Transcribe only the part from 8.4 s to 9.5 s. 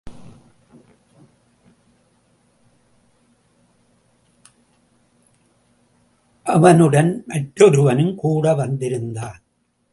வந்திருந்தான்.